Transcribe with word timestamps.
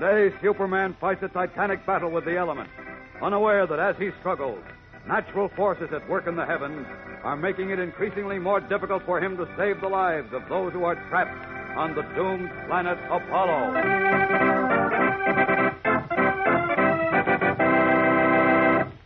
Today, 0.00 0.32
Superman 0.40 0.94
fights 1.00 1.24
a 1.24 1.28
titanic 1.28 1.84
battle 1.84 2.12
with 2.12 2.24
the 2.24 2.36
elements, 2.36 2.70
unaware 3.20 3.66
that 3.66 3.80
as 3.80 3.96
he 3.96 4.10
struggles, 4.20 4.62
natural 5.08 5.48
forces 5.48 5.92
at 5.92 6.08
work 6.08 6.28
in 6.28 6.36
the 6.36 6.46
heavens 6.46 6.86
are 7.24 7.36
making 7.36 7.70
it 7.70 7.80
increasingly 7.80 8.38
more 8.38 8.60
difficult 8.60 9.02
for 9.04 9.18
him 9.20 9.36
to 9.36 9.48
save 9.56 9.80
the 9.80 9.88
lives 9.88 10.32
of 10.32 10.48
those 10.48 10.72
who 10.72 10.84
are 10.84 10.94
trapped 11.08 11.44
on 11.76 11.96
the 11.96 12.02
doomed 12.14 12.48
planet 12.68 12.96
Apollo. 13.10 13.72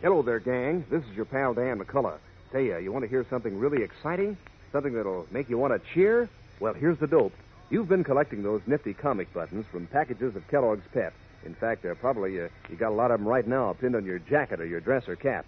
Hello 0.03 0.21
there, 0.21 0.39
gang. 0.39 0.85
This 0.91 1.03
is 1.05 1.15
your 1.15 1.25
pal 1.25 1.55
Dan 1.55 1.79
McCullough. 1.79 2.19
Say, 2.51 2.71
uh, 2.71 2.77
you 2.77 2.91
want 2.91 3.01
to 3.01 3.09
hear 3.09 3.25
something 3.31 3.57
really 3.57 3.81
exciting? 3.81 4.37
Something 4.71 4.93
that'll 4.93 5.25
make 5.31 5.49
you 5.49 5.57
want 5.57 5.73
to 5.73 5.93
cheer? 5.95 6.29
Well, 6.59 6.75
here's 6.75 6.99
the 6.99 7.07
dope. 7.07 7.33
You've 7.69 7.89
been 7.89 8.03
collecting 8.03 8.43
those 8.43 8.61
nifty 8.67 8.93
comic 8.93 9.33
buttons 9.33 9.65
from 9.71 9.87
packages 9.87 10.35
of 10.35 10.47
Kellogg's 10.47 10.85
Pep. 10.93 11.13
In 11.45 11.55
fact, 11.55 11.85
uh, 11.85 11.95
probably 11.95 12.39
uh, 12.39 12.47
you 12.69 12.75
got 12.75 12.91
a 12.91 12.95
lot 12.95 13.11
of 13.11 13.19
them 13.19 13.27
right 13.27 13.47
now 13.47 13.73
pinned 13.73 13.95
on 13.95 14.05
your 14.05 14.19
jacket 14.19 14.61
or 14.61 14.65
your 14.65 14.79
dress 14.79 15.07
or 15.07 15.15
cap. 15.15 15.45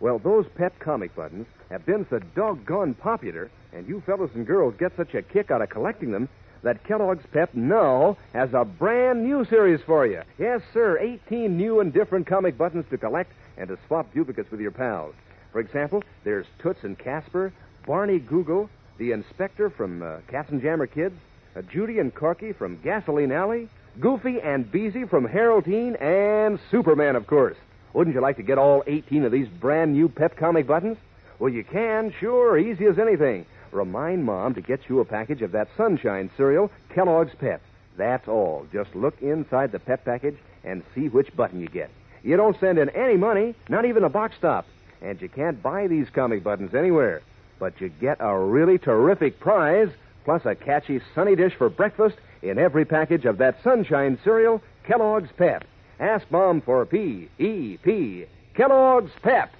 Well, 0.00 0.18
those 0.18 0.46
Pep 0.56 0.78
comic 0.78 1.14
buttons 1.14 1.46
have 1.70 1.84
been 1.86 2.06
so 2.08 2.18
doggone 2.34 2.94
popular, 2.94 3.50
and 3.72 3.86
you 3.86 4.00
fellows 4.00 4.30
and 4.34 4.46
girls 4.46 4.74
get 4.78 4.96
such 4.96 5.14
a 5.14 5.22
kick 5.22 5.50
out 5.50 5.62
of 5.62 5.70
collecting 5.70 6.12
them, 6.12 6.28
that 6.62 6.82
Kellogg's 6.84 7.24
Pep 7.32 7.54
now 7.54 8.16
has 8.32 8.52
a 8.54 8.64
brand 8.64 9.22
new 9.24 9.44
series 9.44 9.80
for 9.86 10.06
you. 10.06 10.22
Yes, 10.38 10.62
sir, 10.72 10.98
18 10.98 11.56
new 11.56 11.80
and 11.80 11.92
different 11.92 12.26
comic 12.26 12.56
buttons 12.58 12.86
to 12.90 12.98
collect 12.98 13.32
and 13.56 13.68
to 13.68 13.78
swap 13.86 14.12
duplicates 14.12 14.50
with 14.50 14.60
your 14.60 14.70
pals. 14.70 15.14
For 15.52 15.60
example, 15.60 16.02
there's 16.24 16.46
Toots 16.58 16.80
and 16.82 16.98
Casper, 16.98 17.52
Barney 17.86 18.18
Google, 18.18 18.68
the 18.98 19.12
Inspector 19.12 19.70
from 19.70 20.02
uh, 20.02 20.18
Jammer 20.30 20.86
Kids, 20.86 21.14
uh, 21.56 21.62
Judy 21.62 21.98
and 21.98 22.14
Corky 22.14 22.52
from 22.52 22.80
Gasoline 22.82 23.32
Alley, 23.32 23.68
Goofy 23.98 24.40
and 24.40 24.70
Beezy 24.70 25.04
from 25.04 25.26
Harold 25.26 25.64
Teen, 25.64 25.96
and 25.96 26.58
Superman, 26.70 27.16
of 27.16 27.26
course. 27.26 27.56
Wouldn't 27.94 28.14
you 28.14 28.20
like 28.20 28.36
to 28.36 28.42
get 28.42 28.58
all 28.58 28.84
18 28.86 29.24
of 29.24 29.32
these 29.32 29.48
brand 29.48 29.94
new 29.94 30.08
Pep 30.08 30.36
comic 30.36 30.66
buttons? 30.66 30.98
Well, 31.38 31.52
you 31.52 31.64
can, 31.64 32.12
sure, 32.20 32.58
easy 32.58 32.84
as 32.86 32.98
anything. 32.98 33.46
Remind 33.72 34.24
Mom 34.24 34.54
to 34.54 34.60
get 34.60 34.88
you 34.88 35.00
a 35.00 35.04
package 35.04 35.42
of 35.42 35.52
that 35.52 35.68
Sunshine 35.76 36.30
cereal, 36.36 36.70
Kellogg's 36.94 37.34
Pep. 37.38 37.62
That's 37.96 38.28
all. 38.28 38.66
Just 38.72 38.94
look 38.94 39.20
inside 39.22 39.72
the 39.72 39.78
Pep 39.78 40.04
package 40.04 40.36
and 40.64 40.82
see 40.94 41.08
which 41.08 41.34
button 41.36 41.60
you 41.60 41.68
get. 41.68 41.90
You 42.22 42.36
don't 42.36 42.58
send 42.60 42.78
in 42.78 42.90
any 42.90 43.16
money, 43.16 43.54
not 43.68 43.84
even 43.84 44.04
a 44.04 44.08
box 44.10 44.36
stop. 44.36 44.66
And 45.00 45.20
you 45.20 45.28
can't 45.28 45.62
buy 45.62 45.86
these 45.86 46.08
comic 46.10 46.42
buttons 46.42 46.74
anywhere. 46.74 47.22
But 47.58 47.80
you 47.80 47.88
get 47.88 48.18
a 48.20 48.36
really 48.38 48.78
terrific 48.78 49.40
prize, 49.40 49.88
plus 50.26 50.44
a 50.44 50.54
catchy 50.54 51.00
sunny 51.14 51.34
dish 51.36 51.54
for 51.56 51.70
breakfast 51.70 52.16
in 52.42 52.58
every 52.58 52.84
package 52.84 53.24
of 53.24 53.38
that 53.38 53.56
Sunshine 53.62 54.18
cereal, 54.22 54.60
Kellogg's 54.86 55.30
Pep. 55.38 55.64
Ask 55.98 56.30
Mom 56.30 56.60
for 56.60 56.84
P 56.84 57.30
E 57.38 57.78
P. 57.82 58.26
Kellogg's 58.54 59.12
Pep. 59.22 59.50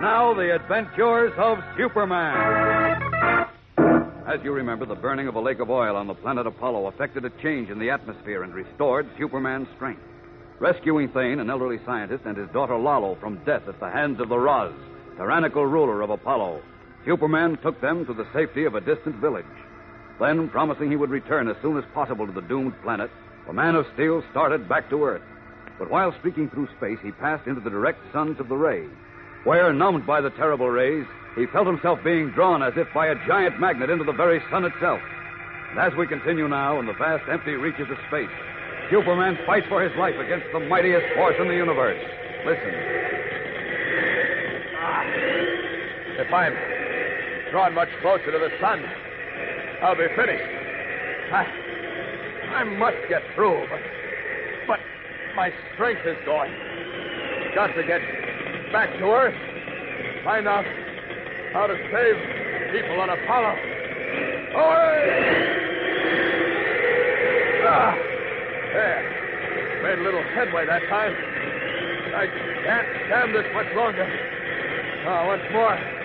Now, 0.00 0.34
the 0.34 0.54
adventures 0.54 1.32
of 1.38 1.58
Superman. 1.76 3.46
As 4.28 4.40
you 4.44 4.52
remember, 4.52 4.84
the 4.84 4.94
burning 4.94 5.26
of 5.26 5.34
a 5.36 5.40
lake 5.40 5.60
of 5.60 5.70
oil 5.70 5.96
on 5.96 6.06
the 6.06 6.14
planet 6.14 6.46
Apollo 6.46 6.88
affected 6.88 7.24
a 7.24 7.30
change 7.42 7.70
in 7.70 7.78
the 7.78 7.88
atmosphere 7.90 8.42
and 8.42 8.54
restored 8.54 9.08
Superman's 9.16 9.68
strength. 9.74 10.02
Rescuing 10.58 11.08
Thane, 11.08 11.40
an 11.40 11.48
elderly 11.48 11.78
scientist, 11.86 12.24
and 12.26 12.36
his 12.36 12.50
daughter 12.50 12.76
Lalo 12.76 13.14
from 13.16 13.42
death 13.46 13.66
at 13.68 13.80
the 13.80 13.88
hands 13.90 14.20
of 14.20 14.28
the 14.28 14.38
Raz, 14.38 14.72
tyrannical 15.16 15.64
ruler 15.64 16.02
of 16.02 16.10
Apollo, 16.10 16.60
Superman 17.06 17.56
took 17.62 17.80
them 17.80 18.04
to 18.04 18.12
the 18.12 18.26
safety 18.34 18.64
of 18.64 18.74
a 18.74 18.80
distant 18.80 19.16
village. 19.16 19.46
Then, 20.20 20.48
promising 20.48 20.90
he 20.90 20.96
would 20.96 21.10
return 21.10 21.48
as 21.48 21.56
soon 21.62 21.78
as 21.78 21.84
possible 21.94 22.26
to 22.26 22.32
the 22.32 22.42
doomed 22.42 22.74
planet, 22.82 23.10
the 23.46 23.52
Man 23.52 23.76
of 23.76 23.86
Steel 23.94 24.22
started 24.30 24.68
back 24.68 24.90
to 24.90 25.04
Earth. 25.04 25.22
But 25.78 25.90
while 25.90 26.12
streaking 26.18 26.50
through 26.50 26.68
space, 26.76 26.98
he 27.02 27.12
passed 27.12 27.46
into 27.46 27.60
the 27.60 27.70
direct 27.70 28.00
suns 28.12 28.40
of 28.40 28.48
the 28.48 28.56
rays 28.56 28.90
where, 29.46 29.72
numbed 29.72 30.04
by 30.04 30.20
the 30.20 30.30
terrible 30.30 30.68
rays, 30.68 31.06
he 31.36 31.46
felt 31.46 31.68
himself 31.68 32.00
being 32.02 32.30
drawn 32.30 32.64
as 32.64 32.72
if 32.76 32.92
by 32.92 33.06
a 33.06 33.26
giant 33.28 33.60
magnet 33.60 33.88
into 33.88 34.02
the 34.02 34.12
very 34.12 34.42
sun 34.50 34.64
itself. 34.64 35.00
And 35.70 35.78
as 35.78 35.94
we 35.94 36.08
continue 36.08 36.48
now 36.48 36.80
in 36.80 36.86
the 36.86 36.92
vast 36.94 37.28
empty 37.30 37.52
reaches 37.52 37.88
of 37.88 37.96
space, 38.08 38.28
Superman 38.90 39.38
fights 39.46 39.68
for 39.68 39.80
his 39.80 39.96
life 39.96 40.16
against 40.16 40.46
the 40.52 40.58
mightiest 40.60 41.06
force 41.14 41.36
in 41.38 41.46
the 41.46 41.54
universe. 41.54 42.02
Listen. 42.44 42.74
If 46.18 46.32
I'm 46.32 46.75
drawn 47.56 47.72
much 47.72 47.88
closer 48.02 48.30
to 48.30 48.38
the 48.38 48.50
sun, 48.60 48.84
I'll 49.80 49.96
be 49.96 50.08
finished. 50.14 50.44
I, 51.32 51.48
I 52.52 52.64
must 52.64 52.98
get 53.08 53.22
through, 53.34 53.64
but, 53.70 53.80
but 54.68 54.80
my 55.34 55.50
strength 55.72 56.04
is 56.04 56.18
going. 56.26 56.52
Got 57.54 57.68
to 57.68 57.82
get 57.82 58.02
back 58.72 58.92
to 58.98 59.04
Earth. 59.06 59.34
Find 60.22 60.46
out 60.46 60.66
how 61.54 61.66
to 61.66 61.76
save 61.88 62.76
people 62.76 63.00
on 63.00 63.08
Apollo. 63.08 63.56
Away! 64.52 65.00
Ah, 67.64 67.96
there. 68.68 69.80
Made 69.82 69.98
a 69.98 70.02
little 70.02 70.22
headway 70.34 70.66
that 70.66 70.82
time. 70.90 71.16
I 72.12 72.26
can't 72.66 72.88
stand 73.06 73.34
this 73.34 73.46
much 73.54 73.74
longer. 73.74 74.04
Ah, 75.08 75.26
once 75.26 75.42
more. 75.52 75.95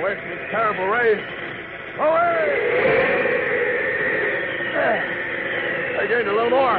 Away 0.00 0.12
eh, 0.12 0.20
from 0.20 0.30
these 0.30 0.48
terrible 0.50 0.86
rays. 0.86 1.20
Away! 1.98 2.72
I 6.00 6.06
gained 6.06 6.28
a 6.28 6.32
little 6.32 6.50
more. 6.50 6.78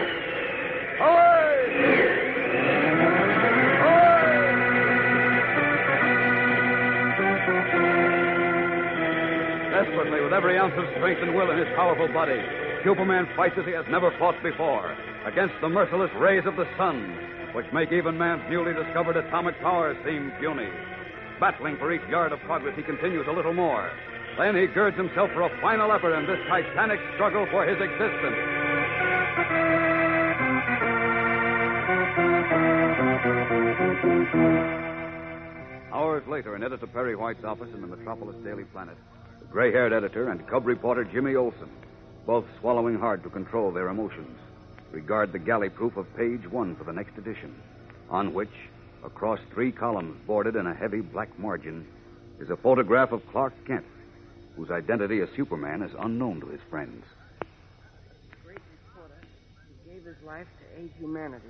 Away! 0.99 1.43
Desperately, 9.71 10.21
with 10.21 10.33
every 10.33 10.57
ounce 10.57 10.73
of 10.75 10.85
strength 10.97 11.21
and 11.21 11.35
will 11.35 11.51
in 11.51 11.57
his 11.57 11.67
powerful 11.75 12.07
body, 12.11 12.41
Superman 12.83 13.27
fights 13.35 13.55
as 13.57 13.65
he 13.65 13.71
has 13.71 13.85
never 13.89 14.11
fought 14.19 14.35
before 14.43 14.91
against 15.25 15.55
the 15.61 15.69
merciless 15.69 16.11
rays 16.19 16.43
of 16.45 16.55
the 16.55 16.65
sun, 16.77 17.17
which 17.53 17.65
make 17.71 17.91
even 17.91 18.17
man's 18.17 18.43
newly 18.49 18.73
discovered 18.73 19.15
atomic 19.15 19.59
power 19.61 19.95
seem 20.03 20.33
puny. 20.39 20.67
Battling 21.39 21.77
for 21.77 21.91
each 21.91 22.07
yard 22.09 22.31
of 22.31 22.39
progress, 22.41 22.75
he 22.75 22.83
continues 22.83 23.27
a 23.27 23.31
little 23.31 23.53
more. 23.53 23.91
Then 24.37 24.55
he 24.55 24.65
girds 24.67 24.97
himself 24.97 25.29
for 25.31 25.41
a 25.43 25.61
final 25.61 25.91
effort 25.91 26.13
in 26.13 26.25
this 26.25 26.39
titanic 26.47 26.99
struggle 27.15 27.45
for 27.51 27.65
his 27.65 27.79
existence. 27.79 28.37
Hours 35.91 36.27
later, 36.27 36.55
in 36.55 36.63
Editor 36.63 36.87
Perry 36.87 37.15
White's 37.15 37.43
office 37.43 37.69
in 37.73 37.81
the 37.81 37.87
Metropolis 37.87 38.35
Daily 38.43 38.63
Planet, 38.65 38.97
the 39.39 39.45
gray 39.45 39.71
haired 39.71 39.93
editor 39.93 40.29
and 40.29 40.47
cub 40.47 40.65
reporter 40.65 41.03
Jimmy 41.03 41.35
Olsen, 41.35 41.69
both 42.25 42.45
swallowing 42.59 42.97
hard 42.97 43.23
to 43.23 43.29
control 43.29 43.71
their 43.71 43.89
emotions, 43.89 44.37
regard 44.91 45.31
the 45.31 45.39
galley 45.39 45.69
proof 45.69 45.97
of 45.97 46.15
page 46.15 46.49
one 46.49 46.75
for 46.75 46.83
the 46.83 46.93
next 46.93 47.17
edition, 47.17 47.53
on 48.09 48.33
which, 48.33 48.53
across 49.03 49.39
three 49.53 49.71
columns 49.71 50.15
bordered 50.25 50.55
in 50.55 50.67
a 50.67 50.73
heavy 50.73 51.01
black 51.01 51.37
margin, 51.37 51.85
is 52.39 52.49
a 52.49 52.57
photograph 52.57 53.11
of 53.11 53.21
Clark 53.31 53.53
Kent, 53.65 53.85
whose 54.55 54.71
identity 54.71 55.21
as 55.21 55.29
Superman 55.35 55.81
is 55.81 55.91
unknown 55.99 56.41
to 56.41 56.47
his 56.47 56.61
friends. 56.69 57.05
Great 58.45 58.59
reporter 58.87 59.21
who 59.67 59.91
gave 59.91 60.05
his 60.05 60.21
life 60.25 60.47
to 60.59 60.81
aid 60.81 60.91
humanity. 60.99 61.45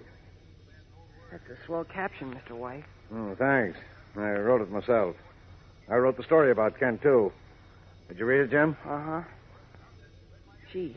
That's 1.32 1.50
a 1.50 1.66
swell 1.66 1.84
caption, 1.84 2.36
Mr. 2.36 2.56
White. 2.56 2.84
Oh, 3.14 3.36
thanks. 3.38 3.78
I 4.16 4.32
wrote 4.32 4.62
it 4.62 4.72
myself. 4.72 5.16
I 5.90 5.96
wrote 5.96 6.18
the 6.18 6.24
story 6.24 6.52
about 6.52 6.80
Kent, 6.80 7.02
too. 7.02 7.32
Did 8.08 8.20
you 8.20 8.26
read 8.26 8.42
it, 8.42 8.52
Jim? 8.52 8.78
Uh 8.86 9.02
huh. 9.02 9.22
Gee, 10.72 10.96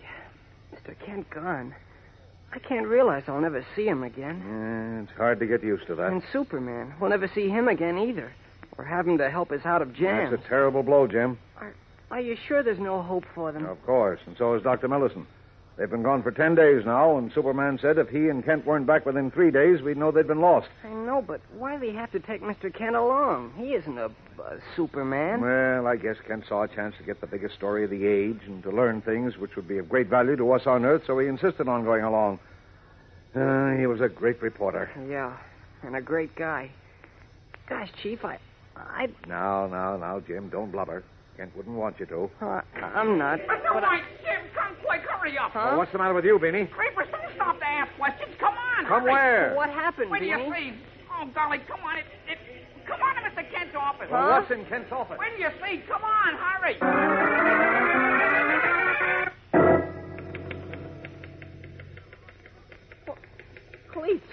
Mr. 0.75 0.95
Kent 1.05 1.29
gone. 1.31 1.75
I 2.53 2.59
can't 2.59 2.87
realize 2.87 3.25
I'll 3.29 3.41
never 3.41 3.65
see 3.75 3.87
him 3.87 4.03
again. 4.03 4.43
Yeah, 4.47 5.03
it's 5.03 5.13
hard 5.17 5.41
to 5.41 5.47
get 5.47 5.63
used 5.63 5.87
to 5.89 5.95
that. 5.97 6.11
And 6.13 6.23
Superman. 6.33 6.95
We'll 7.01 7.11
never 7.11 7.29
see 7.35 7.49
him 7.49 7.69
again 7.69 7.99
either. 7.99 8.33
Or 8.79 8.85
have 8.85 9.07
him 9.07 9.19
to 9.19 9.31
help 9.31 9.53
us 9.53 9.65
out 9.65 9.83
of 9.83 9.95
jams. 9.95 10.31
That's 10.31 10.45
a 10.45 10.49
terrible 10.49 10.83
blow, 10.83 11.07
Jim. 11.07 11.39
Are 12.11 12.21
you 12.21 12.37
sure 12.47 12.63
there's 12.63 12.79
no 12.79 13.03
hope 13.03 13.25
for 13.35 13.51
them? 13.51 13.67
Of 13.67 13.85
course, 13.85 14.21
and 14.27 14.37
so 14.39 14.55
is 14.55 14.63
Dr. 14.63 14.89
Millison. 14.89 15.27
They've 15.77 15.91
been 15.91 16.03
gone 16.03 16.23
for 16.23 16.31
ten 16.31 16.55
days 16.55 16.87
now, 16.87 17.19
and 17.19 17.31
Superman 17.33 17.79
said 17.83 17.99
if 17.99 18.09
he 18.09 18.29
and 18.29 18.43
Kent 18.43 18.65
weren't 18.65 18.87
back 18.87 19.05
within 19.05 19.31
three 19.31 19.51
days, 19.51 19.83
we'd 19.83 19.99
know 19.99 20.11
they'd 20.11 20.27
been 20.27 20.41
lost. 20.41 20.69
I 20.83 20.89
know, 20.89 21.23
but 21.27 21.43
why'd 21.55 21.83
they 21.83 21.93
have 21.93 22.11
to 22.13 22.21
take 22.21 22.41
Mr. 22.41 22.73
Kent 22.73 22.97
along? 22.97 23.53
He 23.59 23.75
isn't 23.75 23.99
a, 23.99 24.07
a 24.07 24.59
Superman. 24.75 25.43
Well, 25.43 25.87
I 25.87 25.97
guess 25.97 26.17
Kent 26.27 26.45
saw 26.49 26.63
a 26.63 26.69
chance 26.69 26.95
to 26.97 27.05
get 27.05 27.21
the 27.21 27.27
biggest 27.27 27.57
story 27.57 27.85
of 27.85 27.91
the 27.91 28.07
age 28.07 28.41
and 28.47 28.63
to 28.63 28.71
learn 28.71 29.03
things 29.03 29.37
which 29.37 29.55
would 29.55 29.69
be 29.69 29.77
of 29.77 29.89
great 29.91 30.09
value 30.09 30.37
to 30.37 30.53
us 30.53 30.63
on 30.67 30.87
Earth, 30.87 31.03
so 31.07 31.19
he 31.19 31.27
insisted 31.27 31.69
on 31.69 31.85
going 31.85 32.05
along. 32.05 32.39
Uh, 33.35 33.73
he 33.77 33.87
was 33.87 34.01
a 34.01 34.09
great 34.09 34.41
reporter. 34.41 34.91
Yeah, 35.11 35.37
and 35.83 35.95
a 35.95 36.01
great 36.01 36.35
guy. 36.37 36.71
Gosh, 37.69 37.91
Chief, 38.03 38.25
I. 38.25 38.39
I. 38.77 39.09
Now, 39.27 39.67
now, 39.67 39.99
now, 39.99 40.21
Jim, 40.21 40.49
don't 40.49 40.71
blubber. 40.71 41.05
Kent 41.37 41.55
wouldn't 41.57 41.77
want 41.77 42.01
you 42.01 42.07
to. 42.07 42.31
Uh, 42.41 42.61
I'm 42.81 43.19
not. 43.19 43.39
Mr. 43.41 43.47
But 43.73 43.85
I, 43.85 43.97
White, 43.97 44.03
Jim, 44.25 44.41
come 44.57 44.75
quick, 44.85 45.03
hurry 45.03 45.37
up. 45.37 45.51
Huh? 45.53 45.67
Well, 45.71 45.79
what's 45.79 45.93
the 45.93 45.99
matter 45.99 46.15
with 46.15 46.25
you, 46.25 46.39
Beanie? 46.39 46.71
Creepers, 46.71 47.09
don't 47.13 47.35
stop 47.35 47.59
to 47.59 47.67
ask 47.67 47.93
questions. 47.99 48.33
Come 48.41 48.55
on, 48.55 48.87
Come 48.87 49.03
hurry. 49.03 49.13
where? 49.13 49.55
what 49.55 49.69
happened, 49.71 50.11
Where 50.11 50.21
do 50.21 50.27
you 50.27 50.37
Beanie? 50.37 50.73
see? 50.73 50.79
Oh, 51.13 51.29
golly, 51.35 51.59
come 51.69 51.81
on. 51.85 51.99
It, 51.99 52.05
it, 52.29 52.39
come 52.87 53.01
on 53.03 53.15
to 53.17 53.21
Mr. 53.29 53.45
Kent's 53.53 53.75
office. 53.77 54.09
Well, 54.11 54.31
what's 54.31 54.51
in 54.51 54.65
Kent's 54.67 54.91
office? 54.93 55.19
Where 55.19 55.31
do 55.37 55.43
you 55.43 55.51
see? 55.65 55.83
Come 55.89 56.03
on, 56.05 56.35
hurry. 56.37 56.77
Cleats. 63.93 64.27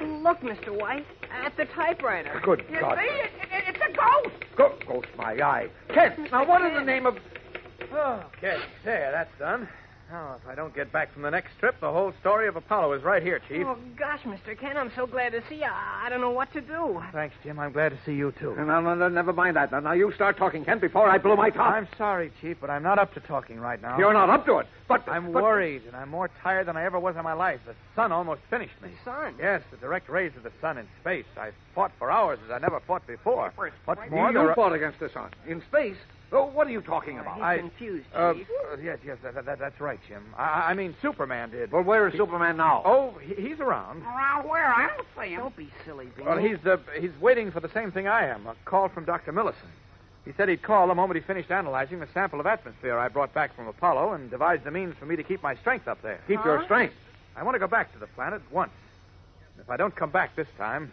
Look, 0.00 0.40
Mr. 0.40 0.70
White, 0.78 1.06
at 1.44 1.56
the 1.56 1.66
typewriter. 1.66 2.40
Good 2.44 2.64
You 2.70 2.80
God. 2.80 2.98
see? 2.98 3.04
It, 3.04 3.30
it, 3.52 3.64
it's 3.68 3.78
a 3.78 3.92
ghost. 3.92 4.43
Go, 4.56 4.72
ghost 4.86 5.08
oh, 5.12 5.16
my 5.16 5.32
eye. 5.34 5.68
Kent, 5.88 6.30
now 6.30 6.46
what 6.46 6.62
in 6.62 6.74
the 6.74 6.82
name 6.82 7.06
of... 7.06 7.18
Oh, 7.92 8.24
okay, 8.36 8.58
there, 8.84 9.10
that's 9.12 9.38
done. 9.38 9.68
Now, 10.14 10.36
if 10.40 10.48
I 10.48 10.54
don't 10.54 10.72
get 10.72 10.92
back 10.92 11.12
from 11.12 11.22
the 11.22 11.30
next 11.30 11.58
trip, 11.58 11.74
the 11.80 11.90
whole 11.90 12.12
story 12.20 12.46
of 12.46 12.54
Apollo 12.54 12.92
is 12.92 13.02
right 13.02 13.20
here, 13.20 13.40
Chief. 13.48 13.66
Oh, 13.66 13.76
gosh, 13.98 14.20
Mr. 14.20 14.56
Ken, 14.56 14.76
I'm 14.76 14.92
so 14.94 15.08
glad 15.08 15.32
to 15.32 15.42
see 15.48 15.56
you. 15.56 15.64
I 15.64 16.04
I 16.04 16.08
don't 16.08 16.20
know 16.20 16.30
what 16.30 16.52
to 16.52 16.60
do. 16.60 17.02
Thanks, 17.12 17.34
Jim. 17.42 17.58
I'm 17.58 17.72
glad 17.72 17.88
to 17.88 17.98
see 18.06 18.12
you, 18.12 18.30
too. 18.38 18.54
No, 18.54 18.80
no, 18.80 18.94
no, 18.94 19.08
never 19.08 19.32
mind 19.32 19.56
that. 19.56 19.72
Now, 19.72 19.80
now, 19.80 19.90
you 19.90 20.12
start 20.14 20.36
talking, 20.36 20.64
Ken, 20.64 20.78
before 20.78 21.08
I 21.10 21.18
blow 21.18 21.34
my 21.34 21.50
top. 21.50 21.72
I'm 21.72 21.88
sorry, 21.98 22.30
Chief, 22.40 22.56
but 22.60 22.70
I'm 22.70 22.84
not 22.84 23.00
up 23.00 23.12
to 23.14 23.20
talking 23.20 23.58
right 23.58 23.82
now. 23.82 23.98
You're 23.98 24.12
not 24.12 24.30
up 24.30 24.46
to 24.46 24.58
it. 24.58 24.68
But 24.86 25.02
I'm 25.08 25.32
but- 25.32 25.42
worried, 25.42 25.82
and 25.88 25.96
I'm 25.96 26.10
more 26.10 26.30
tired 26.44 26.68
than 26.68 26.76
I 26.76 26.84
ever 26.84 27.00
was 27.00 27.16
in 27.16 27.24
my 27.24 27.32
life. 27.32 27.58
The 27.66 27.74
sun 27.96 28.12
almost 28.12 28.42
finished 28.50 28.80
me. 28.82 28.90
The 29.04 29.10
sun? 29.10 29.34
Yes, 29.40 29.62
the 29.72 29.78
direct 29.78 30.08
rays 30.08 30.30
of 30.36 30.44
the 30.44 30.52
sun 30.60 30.78
in 30.78 30.86
space. 31.00 31.24
I 31.36 31.50
fought 31.74 31.90
for 31.98 32.12
hours 32.12 32.38
as 32.46 32.52
I 32.52 32.58
never 32.58 32.78
fought 32.86 33.04
before. 33.08 33.52
What's 33.56 34.00
You, 34.04 34.10
more, 34.12 34.28
you 34.28 34.34
there 34.34 34.50
are- 34.50 34.54
fought 34.54 34.74
against 34.74 35.00
the 35.00 35.08
sun 35.08 35.30
in 35.48 35.60
space. 35.62 35.96
Oh, 36.34 36.46
what 36.46 36.66
are 36.66 36.70
you 36.70 36.80
talking 36.80 37.18
about? 37.18 37.34
He's 37.36 37.42
I- 37.44 37.58
confused, 37.58 38.06
Uh, 38.14 38.34
Chief. 38.34 38.46
uh, 38.72 38.76
yes, 38.82 38.98
yes, 39.06 39.18
that, 39.22 39.44
that, 39.44 39.58
that's 39.58 39.80
right, 39.80 40.00
Jim. 40.08 40.22
I, 40.36 40.70
I 40.70 40.74
mean, 40.74 40.94
Superman 41.00 41.50
did. 41.50 41.70
well, 41.70 41.82
where 41.82 42.08
is 42.08 42.14
Superman 42.14 42.56
now? 42.56 42.82
Oh, 42.84 43.14
he, 43.22 43.34
he's 43.34 43.60
around. 43.60 44.02
Around 44.02 44.48
where? 44.48 44.66
I 44.66 44.88
don't 44.96 45.06
see 45.16 45.32
him. 45.32 45.40
Don't 45.40 45.56
be 45.56 45.70
silly, 45.84 46.06
Beanie. 46.18 46.26
Well, 46.26 46.38
he's 46.38 46.58
uh, 46.66 46.78
he's 47.00 47.12
waiting 47.20 47.50
for 47.52 47.60
the 47.60 47.68
same 47.70 47.92
thing 47.92 48.08
I 48.08 48.26
am. 48.26 48.46
A 48.46 48.54
call 48.64 48.88
from 48.88 49.04
Dr. 49.04 49.32
Millison. 49.32 49.70
He 50.24 50.32
said 50.36 50.48
he'd 50.48 50.62
call 50.62 50.88
the 50.88 50.94
moment 50.94 51.20
he 51.20 51.26
finished 51.26 51.50
analyzing 51.50 52.00
the 52.00 52.08
sample 52.14 52.40
of 52.40 52.46
atmosphere 52.46 52.98
I 52.98 53.08
brought 53.08 53.34
back 53.34 53.54
from 53.54 53.68
Apollo 53.68 54.14
and 54.14 54.30
devised 54.30 54.64
the 54.64 54.70
means 54.70 54.94
for 54.98 55.04
me 55.06 55.16
to 55.16 55.22
keep 55.22 55.42
my 55.42 55.54
strength 55.56 55.86
up 55.86 56.00
there. 56.02 56.18
Keep 56.26 56.44
your 56.44 56.64
strength. 56.64 56.94
I 57.36 57.42
want 57.44 57.54
to 57.56 57.58
go 57.58 57.66
back 57.66 57.92
to 57.92 57.98
the 57.98 58.06
planet 58.08 58.40
once. 58.50 58.70
If 59.60 59.68
I 59.70 59.76
don't 59.76 59.94
come 59.94 60.10
back 60.10 60.34
this 60.34 60.48
time, 60.56 60.90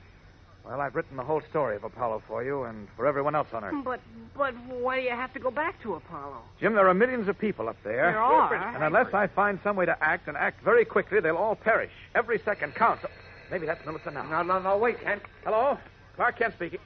well, 0.65 0.79
I've 0.79 0.95
written 0.95 1.17
the 1.17 1.23
whole 1.23 1.41
story 1.49 1.75
of 1.75 1.83
Apollo 1.83 2.23
for 2.27 2.43
you 2.43 2.63
and 2.63 2.87
for 2.95 3.07
everyone 3.07 3.33
else 3.35 3.47
on 3.53 3.63
Earth. 3.63 3.73
But, 3.83 3.99
but 4.37 4.53
why 4.67 4.97
do 4.99 5.03
you 5.05 5.09
have 5.11 5.33
to 5.33 5.39
go 5.39 5.49
back 5.51 5.81
to 5.83 5.95
Apollo? 5.95 6.37
Jim, 6.59 6.73
there 6.73 6.87
are 6.87 6.93
millions 6.93 7.27
of 7.27 7.37
people 7.37 7.67
up 7.67 7.77
there. 7.83 8.11
There 8.11 8.19
are. 8.21 8.53
And 8.53 8.83
unless 8.83 9.13
I 9.13 9.27
find 9.27 9.59
some 9.63 9.75
way 9.75 9.85
to 9.85 9.97
act 10.03 10.27
and 10.27 10.37
act 10.37 10.63
very 10.63 10.85
quickly, 10.85 11.19
they'll 11.19 11.35
all 11.37 11.55
perish. 11.55 11.91
Every 12.15 12.39
second 12.39 12.75
counts. 12.75 13.03
Maybe 13.49 13.65
that's 13.65 13.83
Millison 13.85 14.13
now. 14.13 14.23
No, 14.23 14.43
no, 14.43 14.59
no, 14.59 14.77
wait, 14.77 15.01
Kent. 15.01 15.23
Hello? 15.43 15.77
Clark 16.15 16.37
Kent 16.37 16.53
speaking. 16.55 16.79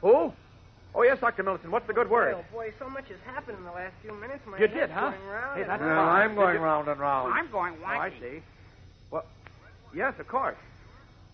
Who? 0.00 0.32
Oh, 0.92 1.02
yes, 1.04 1.20
Dr. 1.20 1.44
Millison. 1.44 1.68
What's 1.70 1.86
the 1.86 1.92
good 1.92 2.10
word? 2.10 2.34
Oh, 2.36 2.44
boy, 2.52 2.72
so 2.80 2.90
much 2.90 3.06
has 3.08 3.18
happened 3.24 3.58
in 3.58 3.64
the 3.64 3.70
last 3.70 3.94
few 4.02 4.12
minutes. 4.12 4.40
My 4.44 4.58
You 4.58 4.66
head's 4.66 4.74
did, 4.80 4.90
huh? 4.90 5.10
going 5.12 5.28
round 5.28 5.58
Hey, 5.60 5.64
that's 5.64 5.80
Well, 5.80 5.88
round. 5.88 6.08
fine. 6.10 6.22
I'm 6.30 6.34
going 6.34 6.60
round 6.60 6.88
and 6.88 7.00
round. 7.00 7.32
I'm 7.32 7.50
going 7.52 7.74
Oh, 7.80 7.86
I 7.86 8.10
see. 8.20 8.42
Well, 9.12 9.24
yes, 9.94 10.14
of 10.18 10.26
course. 10.26 10.56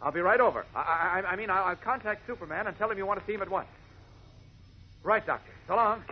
I'll 0.03 0.13
be 0.13 0.21
right 0.21 0.41
over. 0.41 0.65
I, 0.75 1.23
I, 1.25 1.33
I 1.33 1.37
mean, 1.37 1.51
I'll, 1.51 1.65
I'll 1.65 1.77
contact 1.77 2.27
Superman 2.27 2.67
and 2.67 2.77
tell 2.77 2.91
him 2.91 2.99
you 2.99 3.07
want 3.07 3.21
to 3.21 3.27
see 3.27 3.33
him 3.35 3.43
at 3.43 3.51
once. 3.51 3.69
Right, 5.03 5.27
Doctor. 5.27 5.51
So 5.69 5.77
long. 5.77 6.03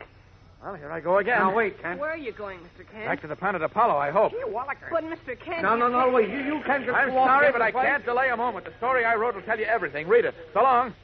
Well, 0.62 0.75
here 0.75 0.90
I 0.90 1.00
go 1.00 1.19
again. 1.19 1.38
Now, 1.40 1.54
wait, 1.54 1.81
Kent. 1.82 2.00
Where 2.00 2.08
are 2.10 2.16
you 2.16 2.32
going, 2.32 2.58
Mr. 2.60 2.90
Kent? 2.90 3.04
Back 3.04 3.20
to 3.20 3.26
the 3.26 3.36
planet 3.36 3.60
Apollo, 3.62 3.96
I 3.98 4.10
hope. 4.10 4.32
Gee, 4.32 4.38
Wallaker. 4.46 4.88
But, 4.90 5.04
Mr. 5.04 5.38
Kent. 5.38 5.62
No, 5.62 5.76
no, 5.76 5.88
no, 5.88 6.08
wait. 6.10 6.31
You, 6.31 6.38
you 6.38 6.62
can't 6.64 6.86
just 6.86 6.96
I'm 6.96 7.10
go 7.10 7.16
sorry, 7.16 7.52
but 7.52 7.60
I 7.60 7.66
way. 7.66 7.82
can't 7.82 8.04
delay 8.04 8.31
a 8.31 8.36
moment. 8.36 8.64
The 8.64 8.72
story 8.78 9.04
I 9.04 9.14
wrote 9.16 9.34
will 9.34 9.42
tell 9.42 9.58
you 9.58 9.66
everything. 9.66 10.08
Read 10.08 10.25
it. 10.25 10.34
So 10.54 10.62
long. 10.62 10.94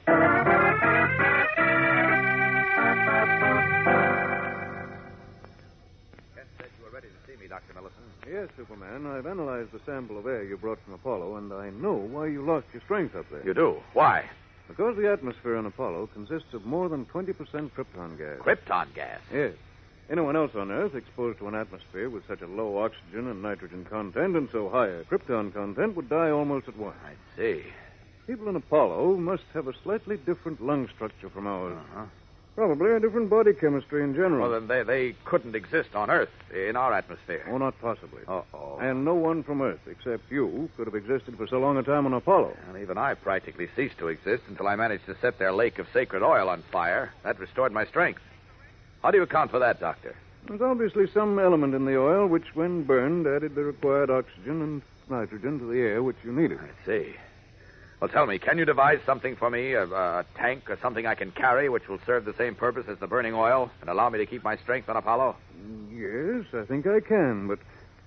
Dr. 7.50 7.74
Millison. 7.74 8.30
Yes, 8.30 8.48
Superman. 8.56 9.06
I've 9.06 9.26
analyzed 9.26 9.72
the 9.72 9.80
sample 9.84 10.16
of 10.16 10.26
air 10.26 10.44
you 10.44 10.56
brought 10.56 10.78
from 10.84 10.94
Apollo, 10.94 11.34
and 11.36 11.52
I 11.52 11.70
know 11.70 11.94
why 11.94 12.26
you 12.26 12.42
lost 12.42 12.66
your 12.72 12.80
strength 12.82 13.16
up 13.16 13.26
there. 13.28 13.44
You 13.44 13.54
do? 13.54 13.82
Why? 13.92 14.24
Because 14.68 14.96
the 14.96 15.10
atmosphere 15.10 15.56
on 15.56 15.66
Apollo 15.66 16.10
consists 16.14 16.54
of 16.54 16.64
more 16.64 16.88
than 16.88 17.06
20% 17.06 17.34
krypton 17.72 18.16
gas. 18.16 18.38
Krypton 18.38 18.94
gas. 18.94 19.18
Yes. 19.34 19.54
Anyone 20.08 20.36
else 20.36 20.54
on 20.54 20.70
Earth 20.70 20.94
exposed 20.94 21.40
to 21.40 21.48
an 21.48 21.56
atmosphere 21.56 22.08
with 22.08 22.26
such 22.28 22.40
a 22.40 22.46
low 22.46 22.78
oxygen 22.78 23.26
and 23.28 23.42
nitrogen 23.42 23.84
content 23.84 24.36
and 24.36 24.48
so 24.50 24.68
high 24.68 24.86
a 24.86 25.04
krypton 25.04 25.52
content 25.52 25.96
would 25.96 26.08
die 26.08 26.30
almost 26.30 26.68
at 26.68 26.76
once. 26.76 26.96
I 27.04 27.14
see. 27.36 27.64
People 28.28 28.48
in 28.48 28.54
Apollo 28.54 29.16
must 29.16 29.44
have 29.54 29.66
a 29.66 29.72
slightly 29.82 30.16
different 30.16 30.64
lung 30.64 30.88
structure 30.94 31.28
from 31.30 31.48
ours. 31.48 31.76
Uh-huh. 31.76 32.04
Probably 32.56 32.92
a 32.92 33.00
different 33.00 33.30
body 33.30 33.52
chemistry 33.52 34.02
in 34.02 34.14
general. 34.14 34.50
Well, 34.50 34.60
then 34.60 34.68
they, 34.68 34.82
they 34.82 35.16
couldn't 35.24 35.54
exist 35.54 35.94
on 35.94 36.10
Earth 36.10 36.30
in 36.52 36.76
our 36.76 36.92
atmosphere. 36.92 37.46
Oh, 37.48 37.58
not 37.58 37.80
possibly. 37.80 38.22
Uh-oh. 38.26 38.78
And 38.80 39.04
no 39.04 39.14
one 39.14 39.42
from 39.42 39.62
Earth, 39.62 39.80
except 39.86 40.30
you, 40.30 40.68
could 40.76 40.86
have 40.86 40.94
existed 40.94 41.36
for 41.36 41.46
so 41.46 41.58
long 41.58 41.78
a 41.78 41.82
time 41.82 42.06
on 42.06 42.12
Apollo. 42.12 42.56
And 42.68 42.76
even 42.82 42.98
I 42.98 43.14
practically 43.14 43.68
ceased 43.76 43.98
to 43.98 44.08
exist 44.08 44.42
until 44.48 44.66
I 44.68 44.76
managed 44.76 45.06
to 45.06 45.16
set 45.20 45.38
their 45.38 45.52
lake 45.52 45.78
of 45.78 45.86
sacred 45.92 46.22
oil 46.22 46.48
on 46.48 46.62
fire. 46.70 47.12
That 47.22 47.38
restored 47.38 47.72
my 47.72 47.86
strength. 47.86 48.20
How 49.02 49.10
do 49.10 49.16
you 49.16 49.22
account 49.22 49.50
for 49.50 49.60
that, 49.60 49.80
Doctor? 49.80 50.14
There's 50.46 50.60
obviously 50.60 51.06
some 51.14 51.38
element 51.38 51.74
in 51.74 51.84
the 51.84 51.98
oil 51.98 52.26
which, 52.26 52.54
when 52.54 52.82
burned, 52.82 53.26
added 53.26 53.54
the 53.54 53.62
required 53.64 54.10
oxygen 54.10 54.60
and 54.60 54.82
nitrogen 55.08 55.58
to 55.60 55.66
the 55.66 55.78
air 55.78 56.02
which 56.02 56.16
you 56.24 56.32
needed. 56.32 56.58
I 56.58 56.86
see. 56.86 57.14
Well, 58.00 58.08
tell 58.08 58.26
me, 58.26 58.38
can 58.38 58.56
you 58.56 58.64
devise 58.64 59.00
something 59.04 59.36
for 59.36 59.50
me, 59.50 59.74
a, 59.74 59.84
a 59.84 60.24
tank 60.34 60.70
or 60.70 60.78
something 60.80 61.06
I 61.06 61.14
can 61.14 61.32
carry 61.32 61.68
which 61.68 61.86
will 61.86 61.98
serve 62.06 62.24
the 62.24 62.32
same 62.34 62.54
purpose 62.54 62.86
as 62.88 62.98
the 62.98 63.06
burning 63.06 63.34
oil 63.34 63.70
and 63.82 63.90
allow 63.90 64.08
me 64.08 64.18
to 64.18 64.26
keep 64.26 64.42
my 64.42 64.56
strength 64.56 64.88
on 64.88 64.96
Apollo? 64.96 65.36
Yes, 65.92 66.44
I 66.54 66.64
think 66.64 66.86
I 66.86 67.00
can, 67.00 67.46
but, 67.46 67.58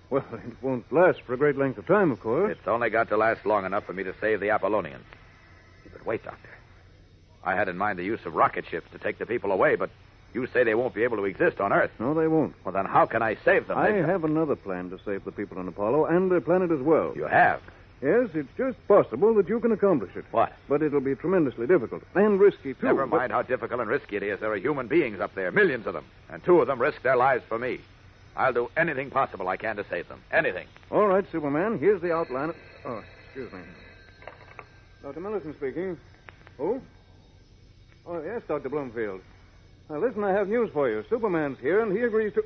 well, 0.09 0.25
it 0.33 0.55
won't 0.63 0.91
last 0.91 1.21
for 1.21 1.35
a 1.35 1.37
great 1.37 1.57
length 1.57 1.77
of 1.77 1.85
time, 1.85 2.11
of 2.11 2.19
course. 2.21 2.51
It's 2.57 2.67
only 2.67 2.89
got 2.89 3.09
to 3.09 3.17
last 3.17 3.45
long 3.45 3.65
enough 3.65 3.83
for 3.85 3.93
me 3.93 4.03
to 4.03 4.15
save 4.19 4.39
the 4.39 4.47
Apollonians. 4.49 5.03
But 5.91 6.03
wait, 6.07 6.23
Doctor. 6.23 6.49
I 7.43 7.55
had 7.55 7.67
in 7.69 7.77
mind 7.77 7.99
the 7.99 8.03
use 8.03 8.21
of 8.25 8.33
rocket 8.33 8.65
ships 8.71 8.89
to 8.93 8.97
take 8.97 9.19
the 9.19 9.27
people 9.27 9.51
away, 9.51 9.75
but 9.75 9.91
you 10.33 10.47
say 10.47 10.63
they 10.63 10.73
won't 10.73 10.95
be 10.95 11.03
able 11.03 11.17
to 11.17 11.25
exist 11.25 11.59
on 11.61 11.71
Earth. 11.71 11.91
No, 11.99 12.15
they 12.15 12.27
won't. 12.27 12.55
Well, 12.65 12.73
then 12.73 12.85
how 12.85 13.05
can 13.05 13.21
I 13.21 13.35
save 13.45 13.67
them? 13.67 13.77
I 13.77 13.91
They've- 13.91 14.05
have 14.05 14.23
another 14.23 14.55
plan 14.55 14.89
to 14.89 14.99
save 15.05 15.23
the 15.23 15.31
people 15.31 15.59
on 15.59 15.67
Apollo 15.67 16.05
and 16.05 16.31
their 16.31 16.41
planet 16.41 16.71
as 16.71 16.79
well. 16.79 17.13
You 17.15 17.25
have? 17.25 17.61
Yes, 18.03 18.31
it's 18.33 18.49
just 18.57 18.85
possible 18.89 19.33
that 19.35 19.47
you 19.47 19.61
can 19.61 19.71
accomplish 19.71 20.13
it. 20.17 20.25
What? 20.31 20.51
But 20.67 20.81
it'll 20.81 20.99
be 20.99 21.15
tremendously 21.15 21.67
difficult 21.67 22.03
and 22.15 22.37
risky, 22.37 22.73
too. 22.73 22.85
Never 22.85 23.07
but- 23.07 23.17
mind 23.17 23.31
how 23.31 23.43
difficult 23.43 23.79
and 23.79 23.89
risky 23.89 24.17
it 24.17 24.23
is. 24.23 24.41
There 24.41 24.51
are 24.51 24.57
human 24.57 24.87
beings 24.87 25.21
up 25.21 25.33
there, 25.35 25.51
millions 25.51 25.87
of 25.87 25.93
them, 25.93 26.03
and 26.29 26.43
two 26.43 26.59
of 26.59 26.67
them 26.67 26.81
risk 26.81 27.01
their 27.01 27.15
lives 27.15 27.45
for 27.47 27.57
me. 27.57 27.79
I'll 28.35 28.51
do 28.51 28.69
anything 28.75 29.09
possible 29.09 29.47
I 29.47 29.55
can 29.55 29.77
to 29.77 29.85
save 29.89 30.09
them. 30.09 30.21
Anything. 30.31 30.67
All 30.91 31.07
right, 31.07 31.23
Superman. 31.31 31.79
Here's 31.79 32.01
the 32.01 32.13
outline. 32.13 32.49
Of... 32.49 32.55
Oh, 32.83 33.03
excuse 33.25 33.53
me. 33.53 33.59
Dr. 35.01 35.21
Millison 35.21 35.55
speaking. 35.55 35.97
Who? 36.57 36.81
Oh, 38.05 38.21
yes, 38.21 38.41
Dr. 38.49 38.67
Bloomfield. 38.67 39.21
Now, 39.89 39.99
listen, 39.99 40.25
I 40.25 40.31
have 40.31 40.49
news 40.49 40.71
for 40.73 40.89
you. 40.89 41.05
Superman's 41.09 41.59
here, 41.59 41.79
and 41.81 41.95
he 41.95 42.03
agrees 42.03 42.33
to. 42.33 42.43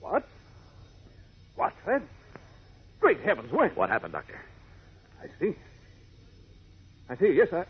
What? 0.00 0.26
What's 1.54 1.76
that? 1.86 2.02
Great 3.08 3.20
heavens, 3.20 3.50
when? 3.50 3.70
What 3.70 3.88
happened, 3.88 4.12
Doctor? 4.12 4.38
I 5.22 5.28
see. 5.40 5.56
I 7.08 7.16
see, 7.16 7.32
yes, 7.32 7.48
I. 7.54 7.64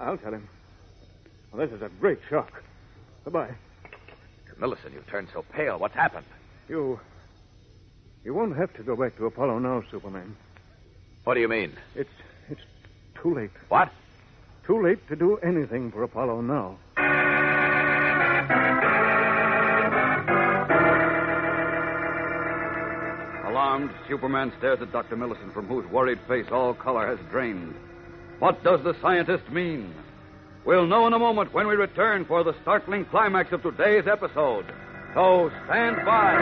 I'll 0.00 0.16
tell 0.16 0.32
him. 0.32 0.48
Well, 1.52 1.66
this 1.66 1.76
is 1.76 1.82
a 1.82 1.90
great 2.00 2.18
shock. 2.30 2.62
Goodbye. 3.24 3.50
Millicent, 4.58 4.94
you've 4.94 5.06
turned 5.06 5.28
so 5.34 5.44
pale. 5.52 5.78
What's 5.78 5.94
happened? 5.94 6.24
You. 6.66 6.98
You 8.24 8.32
won't 8.32 8.56
have 8.56 8.72
to 8.76 8.82
go 8.82 8.96
back 8.96 9.18
to 9.18 9.26
Apollo 9.26 9.58
now, 9.58 9.82
Superman. 9.90 10.34
What 11.24 11.34
do 11.34 11.40
you 11.40 11.48
mean? 11.48 11.76
It's. 11.94 12.08
It's 12.48 12.62
too 13.22 13.34
late. 13.34 13.50
What? 13.68 13.92
Too 14.64 14.82
late 14.82 15.06
to 15.08 15.14
do 15.14 15.36
anything 15.42 15.92
for 15.92 16.04
Apollo 16.04 16.40
now. 16.40 16.78
Alarmed, 23.54 23.92
Superman 24.08 24.52
stares 24.58 24.80
at 24.82 24.90
Dr. 24.90 25.14
Millicent, 25.14 25.54
from 25.54 25.68
whose 25.68 25.86
worried 25.86 26.18
face 26.26 26.46
all 26.50 26.74
color 26.74 27.06
has 27.06 27.20
drained. 27.30 27.72
What 28.40 28.64
does 28.64 28.82
the 28.82 28.96
scientist 29.00 29.48
mean? 29.48 29.94
We'll 30.64 30.88
know 30.88 31.06
in 31.06 31.12
a 31.12 31.20
moment 31.20 31.54
when 31.54 31.68
we 31.68 31.76
return 31.76 32.24
for 32.24 32.42
the 32.42 32.56
startling 32.62 33.04
climax 33.04 33.52
of 33.52 33.62
today's 33.62 34.08
episode. 34.10 34.66
So 35.14 35.52
stand 35.66 36.04
by. 36.04 36.34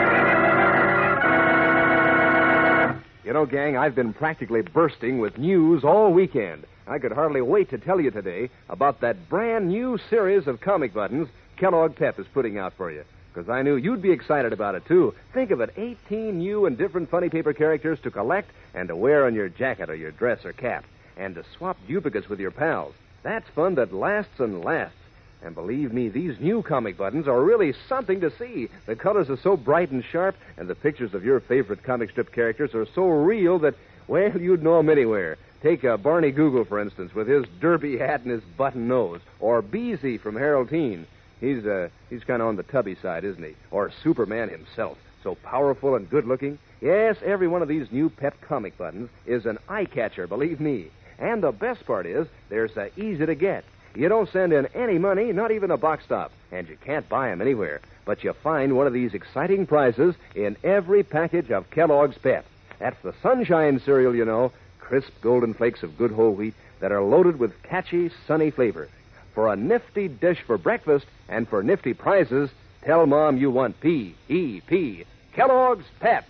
You 3.27 3.35
know, 3.35 3.45
gang, 3.45 3.77
I've 3.77 3.95
been 3.95 4.15
practically 4.15 4.63
bursting 4.63 5.19
with 5.19 5.37
news 5.37 5.85
all 5.85 6.15
weekend. 6.15 6.65
I 6.87 6.99
could 6.99 7.13
hardly 7.13 7.43
wait 7.43 7.69
to 7.71 7.79
tell 7.79 8.01
you 8.01 8.11
today 8.11 8.49
about 8.71 9.03
that 9.03 9.29
brand 9.29 9.69
new 9.69 9.99
series 10.09 10.47
of 10.47 10.63
comic 10.63 10.95
buttons 10.95 11.29
Kellogg 11.59 11.95
Pep 11.95 12.19
is 12.19 12.27
putting 12.33 12.57
out 12.57 12.73
for 12.79 12.91
you. 12.91 13.05
Because 13.33 13.49
I 13.49 13.63
knew 13.63 13.77
you'd 13.77 14.03
be 14.03 14.11
excited 14.11 14.53
about 14.53 14.75
it, 14.75 14.85
too. 14.87 15.15
Think 15.33 15.51
of 15.51 15.61
it 15.61 15.73
18 15.77 16.39
new 16.39 16.67
and 16.67 16.77
different 16.77 17.11
funny 17.11 17.31
paper 17.31 17.53
characters 17.55 17.99
to 18.01 18.11
collect 18.11 18.51
and 18.75 18.89
to 18.89 18.97
wear 18.97 19.25
on 19.27 19.35
your 19.35 19.49
jacket 19.49 19.89
or 19.89 19.95
your 19.95 20.11
dress 20.11 20.45
or 20.45 20.53
cap, 20.53 20.85
and 21.17 21.35
to 21.35 21.45
swap 21.57 21.79
duplicates 21.89 22.29
with 22.29 22.41
your 22.41 22.51
pals. 22.51 22.95
That's 23.23 23.49
fun 23.55 23.77
that 23.77 23.95
lasts 23.95 24.39
and 24.39 24.63
lasts. 24.63 24.97
And 25.45 25.55
believe 25.55 25.93
me, 25.93 26.09
these 26.09 26.39
new 26.41 26.63
comic 26.63 26.97
buttons 26.97 27.27
are 27.27 27.43
really 27.43 27.75
something 27.89 28.21
to 28.21 28.31
see. 28.37 28.69
The 28.87 28.95
colors 28.97 29.29
are 29.31 29.37
so 29.39 29.57
bright 29.57 29.91
and 29.91 30.05
sharp, 30.05 30.37
and 30.57 30.69
the 30.69 30.75
pictures 30.75 31.15
of 31.15 31.25
your 31.25 31.41
favorite 31.41 31.83
comic 31.83 32.11
strip 32.11 32.33
characters 32.33 32.75
are 32.75 32.87
so 32.95 33.09
real 33.09 33.59
that, 33.61 33.75
well, 34.07 34.41
you'd 34.41 34.63
know 34.63 34.79
'em 34.79 34.89
anywhere. 34.89 35.39
Take 35.63 35.85
uh, 35.85 35.97
Barney 35.97 36.33
Google, 36.33 36.65
for 36.65 36.81
instance, 36.81 37.15
with 37.15 37.29
his 37.29 37.45
derby 37.61 37.97
hat 37.97 38.23
and 38.23 38.31
his 38.31 38.43
button 38.57 38.89
nose, 38.89 39.21
or 39.41 39.63
Beezy 39.63 40.19
from 40.19 40.37
Harold 40.37 40.69
Teen. 40.71 41.07
He's 41.43 41.67
uh, 41.67 41.89
he's 42.09 42.23
kind 42.23 42.41
of 42.41 42.47
on 42.47 42.57
the 42.57 42.63
tubby 42.63 42.95
side, 42.95 43.25
isn't 43.25 43.43
he? 43.43 43.57
Or 43.73 43.91
Superman 44.05 44.49
himself, 44.49 44.97
so 45.25 45.35
powerful 45.35 45.97
and 45.97 46.09
good-looking. 46.09 46.57
Yes, 46.81 47.17
every 47.25 47.49
one 47.49 47.63
of 47.63 47.69
these 47.69 47.91
new 47.91 48.09
pep 48.09 48.41
comic 48.41 48.79
buttons 48.79 49.11
is 49.27 49.45
an 49.45 49.59
eye 49.69 49.87
catcher, 49.87 50.29
believe 50.29 50.61
me. 50.61 50.87
And 51.19 51.43
the 51.43 51.51
best 51.51 51.85
part 51.85 52.07
is, 52.07 52.29
they're 52.49 52.69
so 52.69 52.89
easy 52.97 53.27
to 53.27 53.35
get. 53.35 53.65
You 53.97 54.09
don't 54.09 54.31
send 54.31 54.53
in 54.53 54.67
any 54.67 54.99
money, 54.99 55.33
not 55.33 55.51
even 55.51 55.73
a 55.73 55.77
box 55.77 56.05
stop, 56.05 56.31
and 56.53 56.69
you 56.69 56.77
can't 56.85 57.09
buy 57.09 57.29
them 57.29 57.41
anywhere. 57.41 57.81
But 58.05 58.23
you 58.23 58.33
find 58.33 58.77
one 58.77 58.87
of 58.87 58.93
these 58.93 59.13
exciting 59.13 59.67
prizes 59.67 60.15
in 60.37 60.57
every 60.63 61.03
package 61.03 61.51
of 61.51 61.71
Kellogg's 61.71 62.19
Pep. 62.19 62.47
That's 62.79 63.01
the 63.03 63.15
Sunshine 63.21 63.81
cereal, 63.81 64.15
you 64.15 64.25
know, 64.25 64.53
crisp 64.79 65.13
golden 65.21 65.55
flakes 65.55 65.83
of 65.83 65.99
good 65.99 66.13
whole 66.13 66.35
wheat 66.35 66.55
that 66.81 66.93
are 66.93 67.03
loaded 67.03 67.39
with 67.39 67.63
catchy, 67.65 68.11
sunny 68.27 68.51
flavor. 68.51 68.89
For 69.35 69.53
a 69.53 69.57
nifty 69.57 70.09
dish 70.09 70.41
for 70.47 70.59
breakfast 70.59 71.07
and 71.29 71.49
for 71.49 71.63
nifty 71.63 71.95
prizes, 71.95 72.51
tell 72.85 73.07
Mom 73.07 73.39
you 73.39 73.51
want 73.51 73.81
P 73.81 74.15
E 74.29 74.61
P. 74.67 75.05
Kellogg's 75.35 75.87
Pep. 76.01 76.27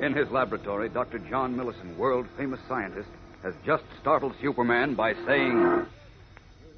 In 0.00 0.14
his 0.14 0.30
laboratory, 0.30 0.88
Dr. 0.88 1.18
John 1.18 1.56
Millicent, 1.56 1.96
world 1.98 2.26
famous 2.36 2.60
scientist, 2.68 3.08
has 3.42 3.54
just 3.64 3.84
startled 4.00 4.34
Superman 4.40 4.94
by 4.94 5.14
saying, 5.26 5.52
You 5.52 5.86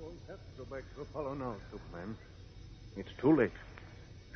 won't 0.01 0.19
have 0.29 0.39
to 0.39 0.59
go 0.59 0.65
back 0.65 0.83
to 0.95 1.03
Apollo 1.03 1.35
now, 1.35 1.55
Superman. 1.71 2.17
It's 2.97 3.11
too 3.21 3.35
late. 3.35 3.53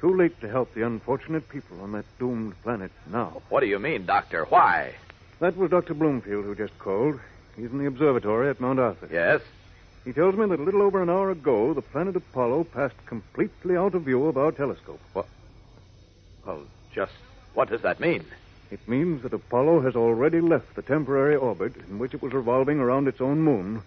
Too 0.01 0.17
late 0.17 0.41
to 0.41 0.49
help 0.49 0.75
the 0.75 0.85
unfortunate 0.85 1.49
people 1.49 1.81
on 1.81 1.93
that 1.93 2.05
doomed 2.19 2.61
planet 2.63 2.91
now. 3.11 3.43
What 3.49 3.61
do 3.61 3.67
you 3.67 3.79
mean, 3.79 4.07
Doctor? 4.07 4.45
Why? 4.45 4.95
That 5.41 5.57
was 5.57 5.71
Dr. 5.71 5.95
Bloomfield 5.95 6.45
who 6.45 6.55
just 6.55 6.79
called. 6.79 7.21
He's 7.57 7.71
in 7.71 7.79
the 7.79 7.87
observatory 7.87 8.51
at 8.51 8.61
Mount 8.61 8.79
Arthur. 8.79 9.09
Yes? 9.11 9.41
He 10.05 10.13
tells 10.13 10.37
me 10.37 10.47
that 10.47 10.61
a 10.61 10.63
little 10.63 10.83
over 10.83 11.03
an 11.03 11.11
hour 11.11 11.31
ago, 11.31 11.75
the 11.75 11.83
planet 11.83 12.15
Apollo 12.15 12.65
passed 12.65 12.95
completely 13.07 13.77
out 13.77 13.95
of 13.95 14.03
view 14.03 14.27
of 14.27 14.37
our 14.37 14.53
telescope. 14.53 15.01
What? 15.13 15.27
Well, 16.47 16.63
just 16.95 17.13
what 17.55 17.71
does 17.71 17.83
that 17.83 17.99
mean? 17.99 18.25
It 18.71 18.87
means 18.87 19.23
that 19.23 19.33
Apollo 19.33 19.81
has 19.81 19.97
already 19.97 20.41
left 20.41 20.75
the 20.75 20.83
temporary 20.83 21.37
orbit 21.37 21.75
in 21.89 21.99
which 21.99 22.15
it 22.15 22.23
was 22.23 22.33
revolving 22.33 22.79
around 22.79 23.09
its 23.09 23.21
own 23.21 23.41
moon 23.41 23.83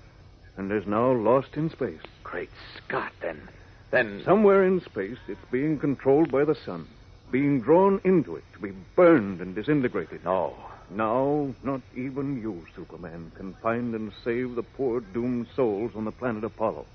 and 0.58 0.72
is 0.72 0.88
now 0.88 1.12
lost 1.12 1.56
in 1.56 1.70
space. 1.70 2.02
Great 2.24 2.50
Scott, 2.78 3.12
then. 3.22 3.48
Then. 3.92 4.22
Somewhere 4.26 4.64
in 4.64 4.82
space, 4.82 5.18
it's 5.28 5.46
being 5.52 5.80
controlled 5.80 6.32
by 6.32 6.46
the 6.46 6.56
sun, 6.56 6.88
being 7.32 7.62
drawn 7.62 8.02
into 8.04 8.36
it 8.36 8.44
to 8.54 8.60
be 8.60 8.72
burned 8.96 9.42
and 9.42 9.56
disintegrated. 9.56 10.24
No. 10.26 10.56
Now, 10.92 11.54
not 11.64 11.82
even 11.96 12.42
you, 12.42 12.66
Superman, 12.76 13.32
can 13.36 13.54
find 13.62 13.94
and 13.94 14.12
save 14.24 14.56
the 14.56 14.64
poor 14.64 15.02
doomed 15.02 15.48
souls 15.56 15.92
on 15.96 16.06
the 16.06 16.12
planet 16.12 16.44
Apollo. 16.44 16.86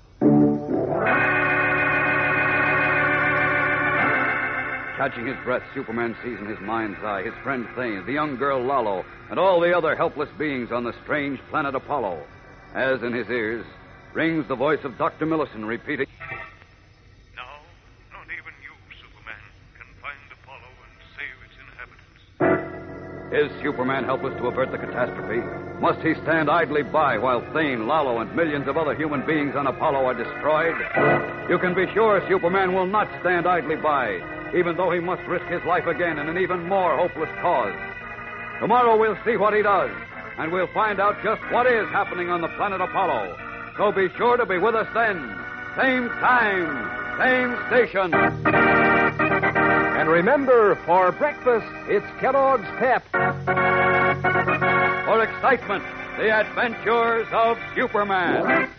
Catching 4.97 5.27
his 5.27 5.37
breath, 5.43 5.63
Superman 5.73 6.15
sees 6.23 6.39
in 6.39 6.45
his 6.45 6.59
mind's 6.61 6.99
eye 7.03 7.23
his 7.23 7.33
friend 7.43 7.67
Thane, 7.75 8.05
the 8.05 8.13
young 8.13 8.35
girl 8.37 8.61
Lalo, 8.61 9.05
and 9.29 9.39
all 9.39 9.59
the 9.61 9.75
other 9.75 9.95
helpless 9.95 10.29
beings 10.37 10.71
on 10.71 10.83
the 10.83 10.93
strange 11.03 11.39
planet 11.49 11.75
Apollo. 11.75 12.21
As 12.73 13.01
in 13.01 13.13
his 13.13 13.29
ears 13.29 13.65
rings 14.13 14.47
the 14.47 14.55
voice 14.55 14.83
of 14.83 14.97
Dr. 14.97 15.25
Millicent 15.25 15.65
repeating, 15.65 16.07
Is 23.35 23.51
Superman 23.61 24.05
helpless 24.05 24.33
to 24.37 24.47
avert 24.47 24.71
the 24.71 24.77
catastrophe? 24.77 25.43
Must 25.81 25.99
he 25.99 26.13
stand 26.23 26.49
idly 26.49 26.83
by 26.83 27.17
while 27.17 27.41
Thane, 27.51 27.85
Lalo, 27.85 28.19
and 28.19 28.33
millions 28.33 28.65
of 28.65 28.77
other 28.77 28.95
human 28.95 29.25
beings 29.25 29.57
on 29.57 29.67
Apollo 29.67 30.05
are 30.05 30.13
destroyed? 30.13 30.73
You 31.49 31.59
can 31.59 31.75
be 31.75 31.85
sure 31.93 32.25
Superman 32.29 32.73
will 32.73 32.85
not 32.85 33.09
stand 33.19 33.45
idly 33.45 33.75
by, 33.75 34.23
even 34.55 34.77
though 34.77 34.89
he 34.89 35.01
must 35.01 35.21
risk 35.27 35.45
his 35.47 35.61
life 35.65 35.85
again 35.85 36.17
in 36.17 36.29
an 36.29 36.37
even 36.37 36.63
more 36.69 36.95
hopeless 36.95 37.29
cause. 37.41 37.75
Tomorrow 38.61 38.97
we'll 38.97 39.19
see 39.25 39.35
what 39.35 39.53
he 39.53 39.61
does, 39.61 39.91
and 40.37 40.53
we'll 40.53 40.71
find 40.73 41.01
out 41.01 41.21
just 41.21 41.41
what 41.51 41.67
is 41.67 41.89
happening 41.89 42.29
on 42.29 42.39
the 42.39 42.47
planet 42.55 42.79
Apollo. 42.79 43.35
So 43.75 43.91
be 43.91 44.07
sure 44.15 44.37
to 44.37 44.45
be 44.45 44.59
with 44.59 44.75
us 44.75 44.87
then. 44.93 45.17
Same 45.75 46.07
time, 46.23 47.19
same 47.19 47.51
station. 47.67 48.84
And 50.05 50.13
remember, 50.13 50.75
for 50.85 51.11
breakfast, 51.13 51.65
it's 51.87 52.05
Kellogg's 52.19 52.67
Pep. 52.77 53.03
For 55.05 55.23
excitement, 55.23 55.83
the 56.19 56.29
adventures 56.29 57.25
of 57.33 57.57
Superman. 57.73 58.69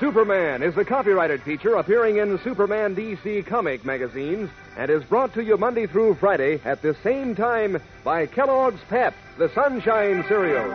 Superman 0.00 0.62
is 0.62 0.76
the 0.76 0.84
copyrighted 0.84 1.42
feature 1.42 1.74
appearing 1.74 2.18
in 2.18 2.38
Superman 2.44 2.94
DC 2.94 3.44
comic 3.46 3.84
magazines 3.84 4.48
and 4.76 4.92
is 4.92 5.02
brought 5.02 5.34
to 5.34 5.42
you 5.42 5.56
Monday 5.56 5.88
through 5.88 6.14
Friday 6.14 6.60
at 6.64 6.82
the 6.82 6.94
same 7.02 7.34
time 7.34 7.82
by 8.04 8.26
Kellogg's 8.26 8.80
Pep, 8.88 9.12
the 9.38 9.48
Sunshine 9.48 10.24
Cereal. 10.28 10.70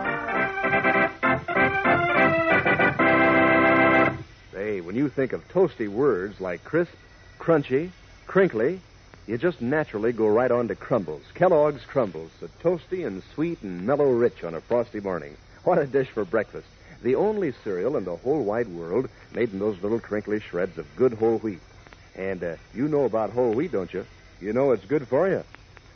Say, 4.52 4.82
when 4.82 4.94
you 4.94 5.08
think 5.08 5.32
of 5.32 5.48
toasty 5.48 5.88
words 5.88 6.38
like 6.38 6.62
crisp, 6.62 6.92
crunchy, 7.38 7.88
crinkly, 8.26 8.78
you 9.26 9.38
just 9.38 9.62
naturally 9.62 10.12
go 10.12 10.28
right 10.28 10.50
on 10.50 10.68
to 10.68 10.74
Crumbles. 10.74 11.22
Kellogg's 11.34 11.86
Crumbles, 11.86 12.30
so 12.40 12.48
toasty 12.62 13.06
and 13.06 13.22
sweet 13.34 13.62
and 13.62 13.86
mellow 13.86 14.10
rich 14.10 14.44
on 14.44 14.54
a 14.54 14.60
frosty 14.60 15.00
morning. 15.00 15.34
What 15.62 15.78
a 15.78 15.86
dish 15.86 16.08
for 16.10 16.26
breakfast. 16.26 16.68
The 17.04 17.16
only 17.16 17.52
cereal 17.62 17.98
in 17.98 18.04
the 18.04 18.16
whole 18.16 18.42
wide 18.42 18.68
world 18.68 19.10
made 19.34 19.52
in 19.52 19.58
those 19.58 19.80
little 19.82 20.00
crinkly 20.00 20.40
shreds 20.40 20.78
of 20.78 20.86
good 20.96 21.12
whole 21.12 21.36
wheat. 21.36 21.60
And 22.16 22.42
uh, 22.42 22.56
you 22.72 22.88
know 22.88 23.04
about 23.04 23.28
whole 23.28 23.52
wheat, 23.52 23.72
don't 23.72 23.92
you? 23.92 24.06
You 24.40 24.54
know 24.54 24.72
it's 24.72 24.86
good 24.86 25.06
for 25.06 25.28
you. 25.28 25.44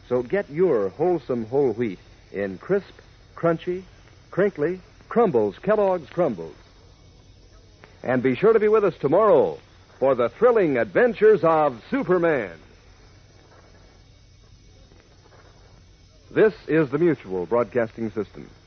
So 0.07 0.23
get 0.23 0.51
your 0.51 0.91
wholesome 0.91 1.47
whole 1.47 1.73
wheat 1.73 1.99
in 2.31 2.59
crisp, 2.59 2.93
crunchy, 3.35 3.85
crinkly 4.31 4.81
Crumbles, 5.09 5.59
Kellogg's 5.61 6.11
Crumbles. 6.11 6.55
And 8.03 8.23
be 8.23 8.37
sure 8.37 8.53
to 8.53 8.61
be 8.61 8.69
with 8.69 8.85
us 8.85 8.95
tomorrow 9.01 9.59
for 9.99 10.15
the 10.15 10.29
thrilling 10.29 10.77
adventures 10.77 11.43
of 11.43 11.83
Superman. 11.91 12.53
This 16.31 16.53
is 16.69 16.91
the 16.91 16.99
Mutual 16.99 17.47
Broadcasting 17.47 18.11
System. 18.11 18.51